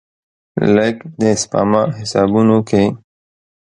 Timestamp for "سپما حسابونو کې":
1.41-2.83